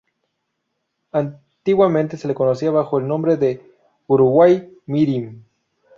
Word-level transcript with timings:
Antiguamente 1.11 2.17
se 2.17 2.27
lo 2.27 2.33
conocía 2.33 2.71
bajo 2.71 2.97
el 2.97 3.07
nombre 3.07 3.37
de 3.37 3.61
Uruguai-Mirim. 4.07 5.43